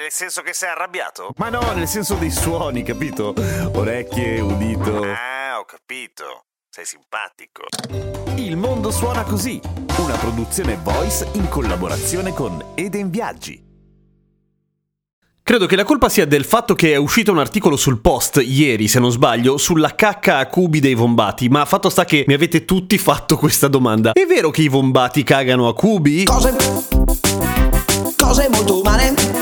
[0.00, 1.34] Nel senso che sei arrabbiato?
[1.36, 3.34] Ma no, nel senso dei suoni, capito?
[3.74, 5.02] Orecchie, udito.
[5.02, 6.46] Ah, ho capito.
[6.70, 7.64] Sei simpatico.
[8.36, 9.60] Il mondo suona così,
[9.98, 13.62] una produzione voice in collaborazione con Eden Viaggi.
[15.42, 18.88] Credo che la colpa sia del fatto che è uscito un articolo sul post ieri,
[18.88, 22.64] se non sbaglio, sulla cacca a cubi dei vombati, ma fatto sta che mi avete
[22.64, 24.12] tutti fatto questa domanda.
[24.12, 26.24] È vero che i vombati cagano a cubi?
[26.24, 26.56] Cose,
[28.16, 29.39] cose molto umane.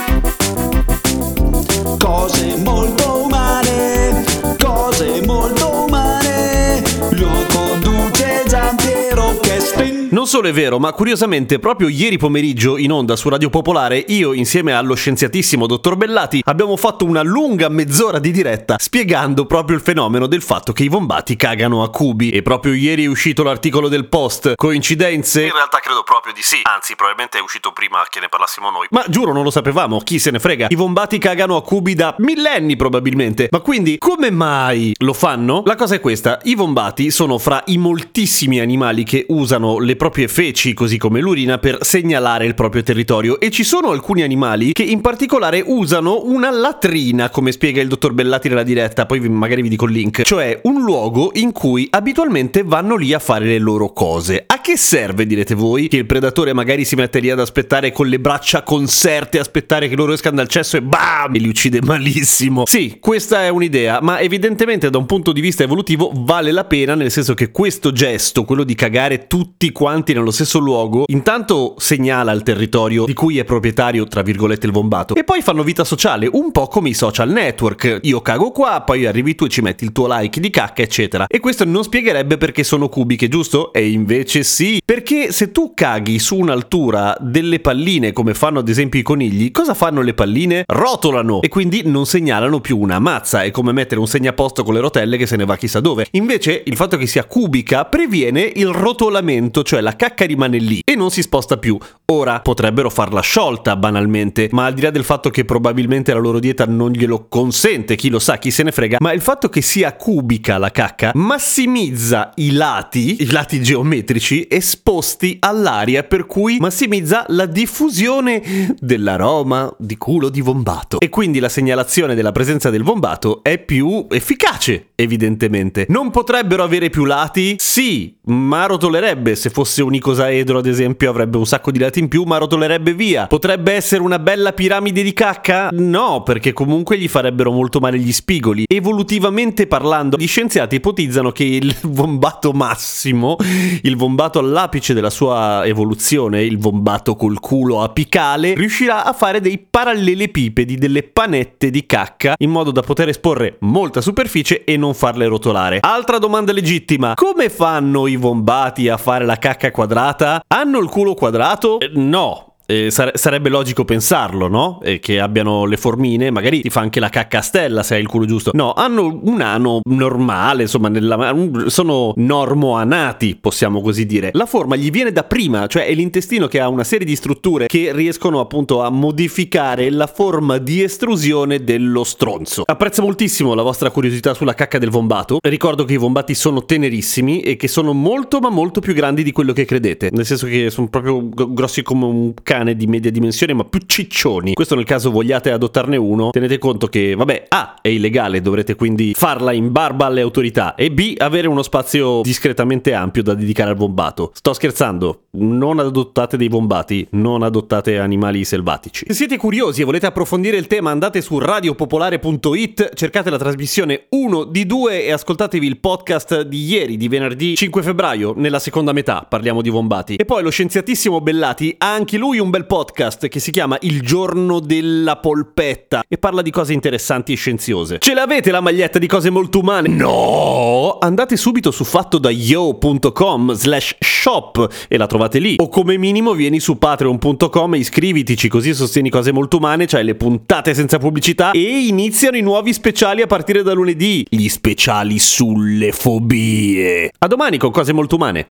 [10.11, 14.33] Non solo è vero, ma curiosamente proprio ieri pomeriggio in onda su Radio Popolare io
[14.33, 19.83] insieme allo scienziatissimo dottor Bellati abbiamo fatto una lunga mezz'ora di diretta spiegando proprio il
[19.83, 23.89] fenomeno del fatto che i vombati cagano a cubi e proprio ieri è uscito l'articolo
[23.89, 24.55] del post.
[24.55, 25.45] Coincidenze?
[25.45, 28.87] In realtà credo proprio di sì, anzi probabilmente è uscito prima che ne parlassimo noi.
[28.91, 30.69] Ma giuro non lo sapevamo, chi se ne frega.
[30.70, 33.48] I vombati cagano a cubi da millenni probabilmente.
[33.50, 35.62] Ma quindi come mai lo fanno?
[35.67, 40.06] La cosa è questa, i vombati sono fra i moltissimi animali che usano le proprie
[40.11, 44.83] feci, così come l'urina, per segnalare il proprio territorio e ci sono alcuni animali che
[44.83, 49.69] in particolare usano una latrina, come spiega il dottor Bellati nella diretta, poi magari vi
[49.69, 53.92] dico il link, cioè un luogo in cui abitualmente vanno lì a fare le loro
[53.92, 54.45] cose.
[54.47, 58.06] A che serve, direte voi, che il predatore magari si mette lì ad aspettare con
[58.06, 62.65] le braccia conserte, aspettare che loro escano dal cesso e bam, e li uccide malissimo.
[62.67, 66.95] Sì, questa è un'idea, ma evidentemente da un punto di vista evolutivo vale la pena,
[66.95, 72.32] nel senso che questo gesto, quello di cagare tutti quanti nello stesso luogo, intanto segnala
[72.32, 76.28] il territorio di cui è proprietario, tra virgolette, il vombato, e poi fanno vita sociale,
[76.31, 78.00] un po' come i social network.
[78.03, 81.26] Io cago qua, poi arrivi tu e ci metti il tuo like di cacca, eccetera.
[81.26, 83.72] E questo non spiegherebbe perché sono cubiche, giusto?
[83.72, 89.00] E invece sì, perché se tu caghi su un'altura delle palline, come fanno ad esempio
[89.00, 90.65] i conigli, cosa fanno le palline?
[90.66, 94.81] Rotolano e quindi non segnalano più una mazza, è come mettere un segnaposto con le
[94.81, 96.06] rotelle che se ne va chissà dove.
[96.12, 100.94] Invece il fatto che sia cubica previene il rotolamento, cioè la cacca rimane lì e
[100.94, 101.78] non si sposta più.
[102.11, 106.39] Ora potrebbero farla sciolta banalmente, ma al di là del fatto che probabilmente la loro
[106.39, 109.61] dieta non glielo consente, chi lo sa, chi se ne frega, ma il fatto che
[109.61, 117.25] sia cubica la cacca massimizza i lati, i lati geometrici esposti all'aria, per cui massimizza
[117.28, 121.00] la diffusione dell'aroma di culo di vombato.
[121.00, 125.86] E quindi la segnalazione della presenza del vombato è più efficace, evidentemente.
[125.88, 127.54] Non potrebbero avere più lati?
[127.59, 129.36] Sì, ma rotolerebbe.
[129.36, 132.94] Se fosse un icosaedro, ad esempio, avrebbe un sacco di lati in più, ma rotolerebbe
[132.94, 133.28] via.
[133.28, 135.69] Potrebbe essere una bella piramide di cacca?
[135.72, 138.64] No, perché comunque gli farebbero molto male gli spigoli.
[138.66, 143.37] Evolutivamente parlando, gli scienziati ipotizzano che il vombato massimo,
[143.82, 149.58] il vombato all'apice della sua evoluzione, il vombato col culo apicale, riuscirà a fare dei
[149.58, 155.26] parallelepipedi, delle panette di cacca, in modo da poter esporre molta superficie e non farle
[155.26, 155.78] rotolare.
[155.81, 160.43] Altra domanda legittima: come fanno i vombati a fare la cacca quadrata?
[160.47, 161.78] Hanno il culo quadrato?
[161.81, 162.47] Eh, no.
[162.71, 164.81] Eh, sare- sarebbe logico pensarlo, no?
[164.83, 168.03] Eh, che abbiano le formine, magari ti fa anche la cacca a stella se hai
[168.03, 168.51] il culo giusto.
[168.53, 171.34] No, hanno un ano normale, insomma, nella-
[171.69, 174.33] sono normoanati, possiamo così dire.
[174.34, 177.69] La forma gli viene da prima, cioè è l'intestino che ha una serie di strutture
[177.69, 182.65] che riescono appunto a modificare la forma di estrusione dello stronzo.
[182.67, 185.39] Apprezzo moltissimo la vostra curiosità sulla cacca del vombato.
[185.41, 189.33] Ricordo che i vombati sono tenerissimi e che sono molto ma molto più grandi di
[189.33, 190.11] quello che credete.
[190.12, 194.54] Nel senso che sono proprio grossi come un cane di media dimensione, ma più ciccioni.
[194.54, 199.12] Questo nel caso vogliate adottarne uno, tenete conto che, vabbè, A è illegale, dovrete quindi
[199.14, 203.76] farla in barba alle autorità e B avere uno spazio discretamente ampio da dedicare al
[203.76, 204.31] vombato.
[204.34, 209.04] Sto scherzando, non adottate dei vombati, non adottate animali selvatici.
[209.06, 214.44] Se siete curiosi e volete approfondire il tema, andate su radiopopolare.it, cercate la trasmissione 1
[214.44, 219.26] di 2 e ascoltatevi il podcast di ieri, di venerdì 5 febbraio, nella seconda metà,
[219.28, 220.16] parliamo di vombati.
[220.16, 223.77] E poi lo scienziatissimo Bellati ha anche lui un un bel podcast che si chiama
[223.83, 227.99] Il giorno della polpetta e parla di cose interessanti e scienziose.
[227.99, 229.89] Ce l'avete la maglietta di cose molto umane?
[229.89, 230.97] No!
[230.99, 235.56] Andate subito su fattodayo.com slash shop e la trovate lì.
[235.59, 240.15] O come minimo vieni su patreon.com e iscrivitici così sostieni cose molto umane, cioè le
[240.15, 244.25] puntate senza pubblicità e iniziano i nuovi speciali a partire da lunedì.
[244.27, 247.11] Gli speciali sulle fobie.
[247.19, 248.47] A domani con cose molto umane.